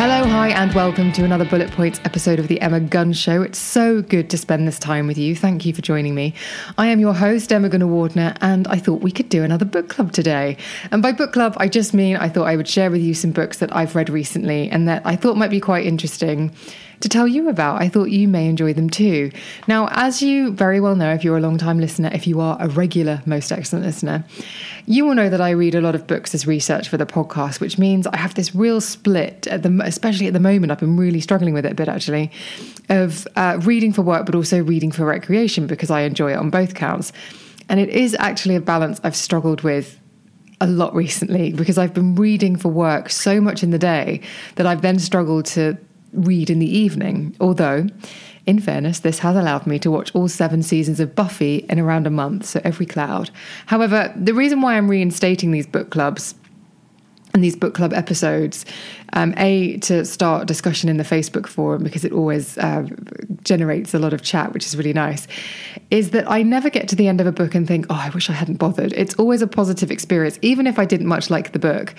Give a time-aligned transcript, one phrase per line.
[0.00, 3.42] Hello, hi, and welcome to another Bullet Points episode of The Emma Guns Show.
[3.42, 5.36] It's so good to spend this time with you.
[5.36, 6.32] Thank you for joining me.
[6.78, 10.12] I am your host, Emma Gunavardhana, and I thought we could do another book club
[10.12, 10.56] today.
[10.90, 13.30] And by book club, I just mean I thought I would share with you some
[13.30, 16.50] books that I've read recently and that I thought might be quite interesting
[17.00, 17.80] to tell you about.
[17.80, 19.30] I thought you may enjoy them too.
[19.66, 22.56] Now, as you very well know, if you're a long time listener, if you are
[22.60, 24.24] a regular, most excellent listener,
[24.86, 27.60] you will know that I read a lot of books as research for the podcast,
[27.60, 30.72] which means I have this real split, at the, especially at the moment.
[30.72, 32.30] I've been really struggling with it a bit actually,
[32.88, 36.50] of uh, reading for work, but also reading for recreation because I enjoy it on
[36.50, 37.12] both counts.
[37.68, 39.98] And it is actually a balance I've struggled with
[40.60, 44.20] a lot recently because I've been reading for work so much in the day
[44.56, 45.78] that I've then struggled to
[46.12, 47.36] read in the evening.
[47.40, 47.86] Although,
[48.46, 52.06] in fairness, this has allowed me to watch all seven seasons of Buffy in around
[52.06, 53.30] a month, so every cloud.
[53.66, 56.34] However, the reason why I'm reinstating these book clubs
[57.32, 58.64] and these book club episodes
[59.12, 62.84] um, a to start discussion in the facebook forum because it always uh,
[63.44, 65.26] generates a lot of chat which is really nice
[65.90, 68.10] is that i never get to the end of a book and think oh i
[68.10, 68.92] wish i hadn't bothered.
[68.92, 71.94] It's always a positive experience even if i didn't much like the book.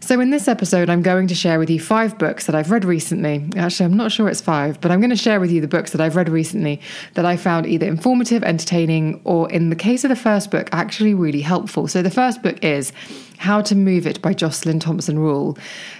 [0.00, 2.84] So in this episode i'm going to share with you five books that i've read
[2.84, 3.48] recently.
[3.56, 5.92] Actually i'm not sure it's five but i'm going to share with you the books
[5.92, 6.80] that i've read recently
[7.14, 11.14] that i found either informative entertaining or in the case of the first book actually
[11.14, 11.88] really helpful.
[11.88, 12.92] So the first book is
[13.38, 15.58] how to Move It by Joslyn Thompson Rule.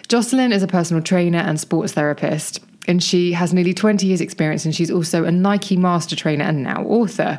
[0.09, 4.65] Joslyn is a personal trainer and sports therapist and she has nearly 20 years experience
[4.65, 7.39] and she's also a Nike master trainer and now author.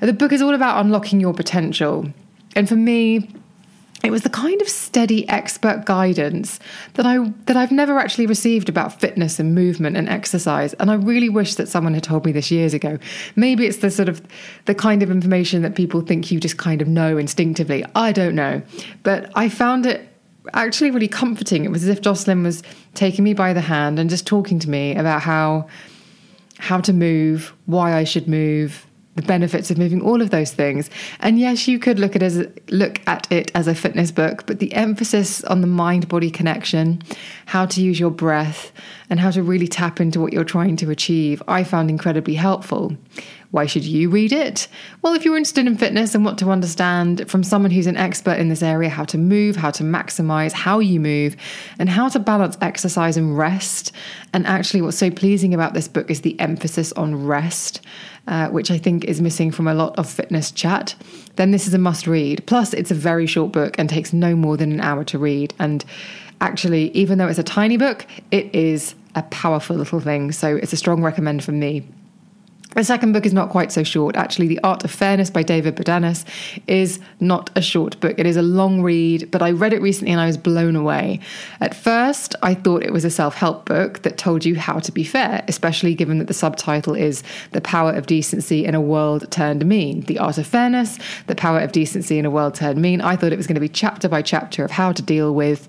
[0.00, 2.06] The book is all about unlocking your potential.
[2.54, 3.28] And for me,
[4.04, 6.58] it was the kind of steady expert guidance
[6.94, 10.94] that I that I've never actually received about fitness and movement and exercise and I
[10.94, 12.98] really wish that someone had told me this years ago.
[13.36, 14.20] Maybe it's the sort of
[14.64, 17.84] the kind of information that people think you just kind of know instinctively.
[17.94, 18.62] I don't know.
[19.04, 20.11] But I found it
[20.54, 21.64] actually really comforting.
[21.64, 22.62] It was as if Joslyn was
[22.94, 25.66] taking me by the hand and just talking to me about how
[26.58, 28.86] how to move, why I should move,
[29.16, 30.88] the benefits of moving, all of those things.
[31.20, 34.58] And yes, you could look at as look at it as a fitness book, but
[34.58, 37.02] the emphasis on the mind body connection,
[37.46, 38.72] how to use your breath,
[39.10, 42.96] and how to really tap into what you're trying to achieve, I found incredibly helpful.
[43.52, 44.66] Why should you read it?
[45.02, 48.38] Well, if you're interested in fitness and want to understand from someone who's an expert
[48.38, 51.36] in this area how to move, how to maximize how you move,
[51.78, 53.92] and how to balance exercise and rest.
[54.32, 57.82] And actually, what's so pleasing about this book is the emphasis on rest,
[58.26, 60.94] uh, which I think is missing from a lot of fitness chat.
[61.36, 62.46] Then this is a must read.
[62.46, 65.52] Plus, it's a very short book and takes no more than an hour to read.
[65.58, 65.84] And
[66.40, 70.32] actually, even though it's a tiny book, it is a powerful little thing.
[70.32, 71.86] So it's a strong recommend from me.
[72.74, 74.16] The second book is not quite so short.
[74.16, 76.24] Actually, The Art of Fairness by David Bodanis
[76.66, 78.18] is not a short book.
[78.18, 81.20] It is a long read, but I read it recently and I was blown away.
[81.60, 84.92] At first, I thought it was a self help book that told you how to
[84.92, 89.30] be fair, especially given that the subtitle is The Power of Decency in a World
[89.30, 90.00] Turned Mean.
[90.02, 93.02] The Art of Fairness, The Power of Decency in a World Turned Mean.
[93.02, 95.68] I thought it was going to be chapter by chapter of how to deal with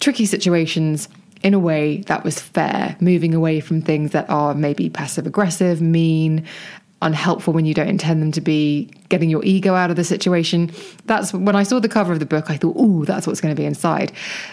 [0.00, 1.08] tricky situations
[1.42, 5.80] in a way that was fair, moving away from things that are maybe passive aggressive,
[5.80, 6.46] mean,
[7.02, 10.70] unhelpful when you don't intend them to be, getting your ego out of the situation.
[11.06, 13.54] That's when I saw the cover of the book, I thought, oh, that's what's going
[13.54, 14.12] to be inside.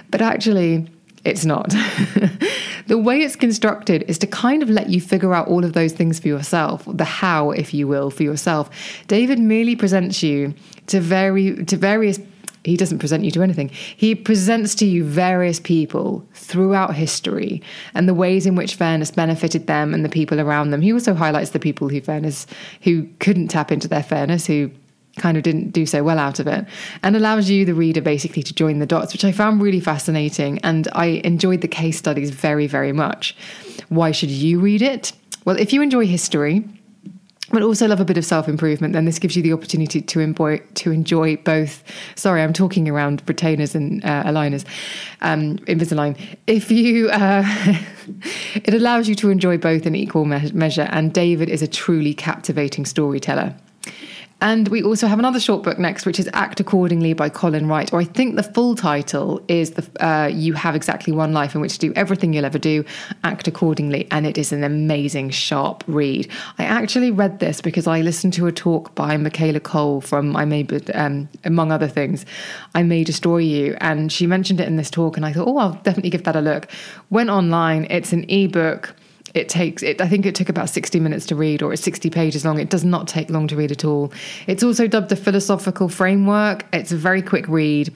[0.09, 0.87] But actually,
[1.25, 1.69] it's not.
[2.87, 5.91] the way it's constructed is to kind of let you figure out all of those
[5.91, 8.69] things for yourself, the how, if you will, for yourself.
[9.07, 10.53] David merely presents you
[10.87, 12.19] to very to various
[12.67, 13.69] he doesn't present you to anything.
[13.69, 17.61] He presents to you various people throughout history
[17.93, 20.81] and the ways in which fairness benefited them and the people around them.
[20.81, 22.45] He also highlights the people who fairness
[22.81, 24.71] who couldn't tap into their fairness, who
[25.17, 26.65] kind of didn't do so well out of it
[27.01, 30.59] and allows you the reader basically to join the dots which i found really fascinating
[30.59, 33.35] and i enjoyed the case studies very very much
[33.89, 35.11] why should you read it
[35.43, 36.63] well if you enjoy history
[37.51, 40.19] but also love a bit of self improvement, then this gives you the opportunity to
[40.19, 41.83] enjoy to enjoy both.
[42.15, 44.65] Sorry, I'm talking around retainers and uh, aligners,
[45.21, 46.17] um, Invisalign.
[46.47, 47.43] If you, uh,
[48.55, 50.87] it allows you to enjoy both in equal me- measure.
[50.91, 53.55] And David is a truly captivating storyteller.
[54.39, 57.91] And we also have another short book next, which is Act Accordingly by Colin Wright,
[57.91, 61.61] or I think the full title is the, uh, You Have Exactly One Life in
[61.61, 62.85] which to do everything you'll ever do,
[63.23, 64.07] act accordingly.
[64.11, 66.29] And it is an amazing, sharp read.
[66.59, 70.45] I actually read this because I listened to a talk by Michaela Coel from I
[70.45, 72.23] May, um, among other things,
[72.75, 73.75] I May Destroy You.
[73.81, 76.35] And she mentioned it in this talk, and I thought, oh, I'll definitely give that
[76.35, 76.67] a look.
[77.09, 78.93] Went online, it's an ebook
[79.37, 82.09] it takes it i think it took about 60 minutes to read or it's 60
[82.09, 84.11] pages long it does not take long to read at all
[84.47, 87.93] it's also dubbed a philosophical framework it's a very quick read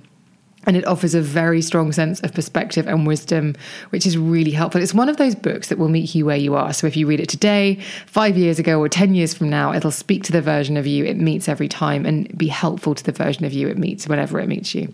[0.65, 3.55] and it offers a very strong sense of perspective and wisdom,
[3.89, 4.81] which is really helpful.
[4.81, 6.71] It's one of those books that will meet you where you are.
[6.73, 9.91] So if you read it today, five years ago, or 10 years from now, it'll
[9.91, 13.11] speak to the version of you it meets every time and be helpful to the
[13.11, 14.93] version of you it meets whenever it meets you.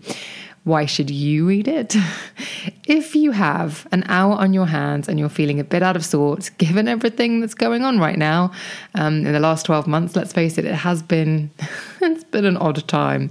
[0.68, 1.96] Why should you read it?
[2.86, 6.04] if you have an hour on your hands and you're feeling a bit out of
[6.04, 8.52] sorts, given everything that's going on right now,
[8.94, 11.50] um, in the last 12 months, let's face it, it has been,
[12.02, 13.30] it's been an odd time,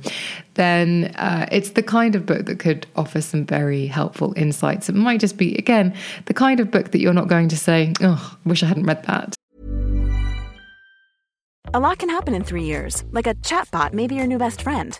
[0.55, 4.89] then uh, it's the kind of book that could offer some very helpful insights.
[4.89, 5.93] It might just be, again,
[6.25, 9.03] the kind of book that you're not going to say, oh, wish I hadn't read
[9.03, 9.35] that.
[11.75, 14.63] A lot can happen in three years, like a chatbot may be your new best
[14.63, 14.99] friend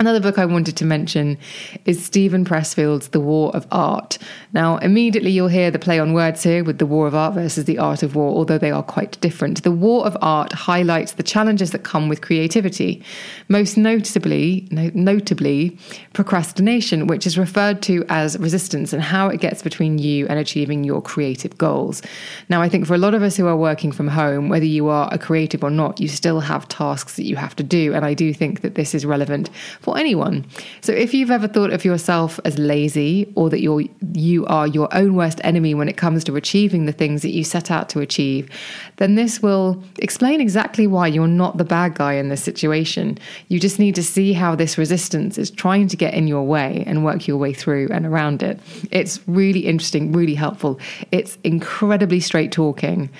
[0.00, 1.36] Another book I wanted to mention
[1.84, 4.16] is Steven Pressfield's The War of Art.
[4.54, 7.66] Now, immediately you'll hear the play on words here with the War of Art versus
[7.66, 9.62] the Art of War, although they are quite different.
[9.62, 13.04] The War of Art highlights the challenges that come with creativity,
[13.50, 15.76] most notably, no, notably
[16.14, 20.82] procrastination, which is referred to as resistance, and how it gets between you and achieving
[20.82, 22.00] your creative goals.
[22.48, 24.88] Now, I think for a lot of us who are working from home, whether you
[24.88, 28.06] are a creative or not, you still have tasks that you have to do, and
[28.06, 29.50] I do think that this is relevant
[29.90, 30.46] for anyone.
[30.82, 33.82] So if you've ever thought of yourself as lazy or that you're
[34.12, 37.42] you are your own worst enemy when it comes to achieving the things that you
[37.42, 38.48] set out to achieve,
[38.96, 43.18] then this will explain exactly why you're not the bad guy in this situation.
[43.48, 46.84] You just need to see how this resistance is trying to get in your way
[46.86, 48.60] and work your way through and around it.
[48.90, 50.78] It's really interesting, really helpful.
[51.10, 53.10] It's incredibly straight talking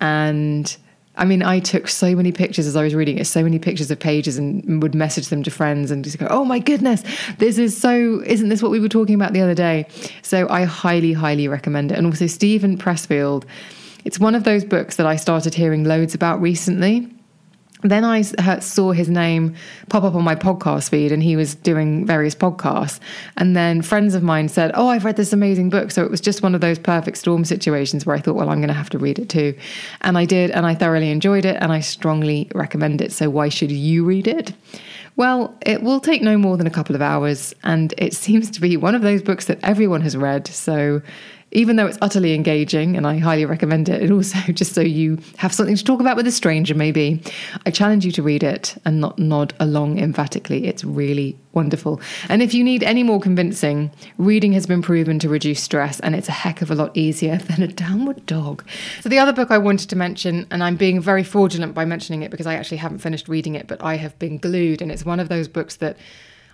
[0.00, 0.76] and
[1.18, 3.90] I mean, I took so many pictures as I was reading it, so many pictures
[3.90, 7.02] of pages, and would message them to friends and just go, "Oh my goodness,
[7.38, 8.22] this is so!
[8.24, 9.86] Isn't this what we were talking about the other day?"
[10.22, 11.98] So I highly, highly recommend it.
[11.98, 13.44] And also Steven Pressfield.
[14.04, 17.08] It's one of those books that I started hearing loads about recently
[17.82, 19.54] then I saw his name
[19.88, 22.98] pop up on my podcast feed and he was doing various podcasts.
[23.36, 25.90] And then friends of mine said, Oh, I've read this amazing book.
[25.90, 28.58] So it was just one of those perfect storm situations where I thought, Well, I'm
[28.58, 29.56] going to have to read it too.
[30.00, 33.12] And I did, and I thoroughly enjoyed it, and I strongly recommend it.
[33.12, 34.52] So why should you read it?
[35.16, 38.60] Well, it will take no more than a couple of hours, and it seems to
[38.60, 40.46] be one of those books that everyone has read.
[40.48, 41.02] So
[41.50, 45.18] even though it's utterly engaging and I highly recommend it, and also just so you
[45.36, 47.22] have something to talk about with a stranger, maybe,
[47.64, 50.66] I challenge you to read it and not nod along emphatically.
[50.66, 52.00] It's really wonderful.
[52.28, 56.14] And if you need any more convincing, reading has been proven to reduce stress and
[56.14, 58.64] it's a heck of a lot easier than a downward dog.
[59.00, 62.22] So, the other book I wanted to mention, and I'm being very fraudulent by mentioning
[62.22, 65.04] it because I actually haven't finished reading it, but I have been glued, and it's
[65.04, 65.96] one of those books that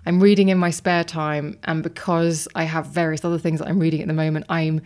[0.06, 3.78] I'm reading in my spare time, and because I have various other things that I'm
[3.78, 4.82] reading at the moment, I'm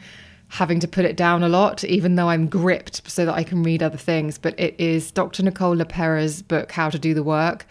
[0.49, 3.63] having to put it down a lot, even though I'm gripped so that I can
[3.63, 4.39] read other things.
[4.39, 5.43] But it is Dr.
[5.43, 7.67] Nicole LePera's book, How to Do the Work.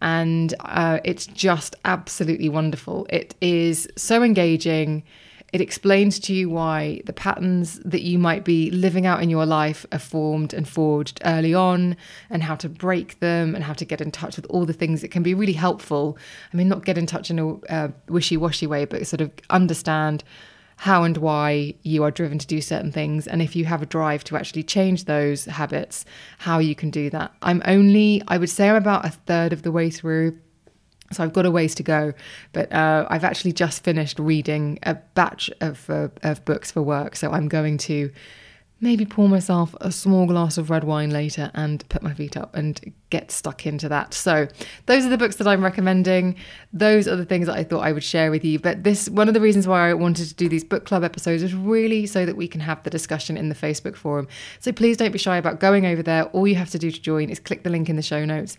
[0.00, 3.06] And uh, it's just absolutely wonderful.
[3.10, 5.02] It is so engaging.
[5.52, 9.46] It explains to you why the patterns that you might be living out in your
[9.46, 11.96] life are formed and forged early on,
[12.28, 15.00] and how to break them, and how to get in touch with all the things
[15.00, 16.16] that can be really helpful.
[16.52, 19.30] I mean, not get in touch in a uh, wishy washy way, but sort of
[19.50, 20.22] understand
[20.76, 23.86] how and why you are driven to do certain things, and if you have a
[23.86, 26.06] drive to actually change those habits,
[26.38, 27.34] how you can do that.
[27.42, 30.38] I'm only, I would say, I'm about a third of the way through
[31.12, 32.12] so I've got a ways to go,
[32.52, 37.16] but uh, I've actually just finished reading a batch of uh, of books for work.
[37.16, 38.10] So I'm going to
[38.80, 42.54] maybe pour myself a small glass of red wine later and put my feet up
[42.56, 44.14] and get stuck into that.
[44.14, 44.48] So,
[44.86, 46.36] those are the books that I'm recommending.
[46.72, 48.58] Those are the things that I thought I would share with you.
[48.58, 51.42] But this one of the reasons why I wanted to do these book club episodes
[51.42, 54.28] is really so that we can have the discussion in the Facebook forum.
[54.60, 56.24] So, please don't be shy about going over there.
[56.26, 58.56] All you have to do to join is click the link in the show notes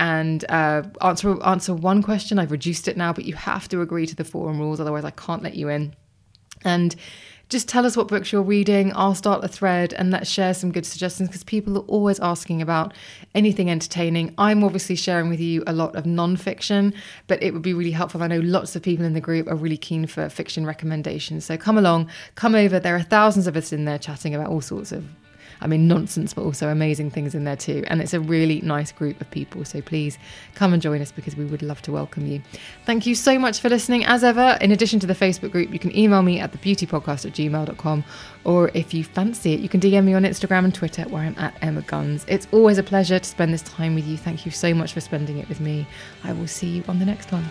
[0.00, 2.38] and uh, answer answer one question.
[2.38, 5.10] I've reduced it now, but you have to agree to the forum rules, otherwise I
[5.10, 5.94] can't let you in.
[6.64, 6.96] And
[7.50, 8.92] just tell us what books you're reading.
[8.94, 12.62] I'll start a thread and let's share some good suggestions because people are always asking
[12.62, 12.94] about
[13.34, 14.32] anything entertaining.
[14.38, 16.94] I'm obviously sharing with you a lot of non-fiction,
[17.26, 18.22] but it would be really helpful.
[18.22, 21.44] I know lots of people in the group are really keen for fiction recommendations.
[21.44, 22.78] So come along, come over.
[22.78, 25.04] There are thousands of us in there chatting about all sorts of
[25.60, 27.84] I mean, nonsense, but also amazing things in there too.
[27.86, 29.64] And it's a really nice group of people.
[29.64, 30.18] So please
[30.54, 32.42] come and join us because we would love to welcome you.
[32.86, 34.04] Thank you so much for listening.
[34.04, 37.32] As ever, in addition to the Facebook group, you can email me at thebeautypodcast at
[37.32, 38.04] gmail.com.
[38.44, 41.38] Or if you fancy it, you can DM me on Instagram and Twitter where I'm
[41.38, 42.24] at Emma Guns.
[42.28, 44.16] It's always a pleasure to spend this time with you.
[44.16, 45.86] Thank you so much for spending it with me.
[46.24, 47.44] I will see you on the next one.